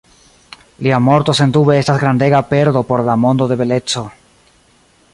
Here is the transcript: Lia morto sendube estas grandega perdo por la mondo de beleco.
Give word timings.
Lia 0.85 0.99
morto 1.07 1.35
sendube 1.41 1.75
estas 1.81 2.01
grandega 2.05 2.41
perdo 2.55 2.83
por 2.93 3.07
la 3.11 3.19
mondo 3.27 3.47
de 3.53 3.63
beleco. 3.63 4.07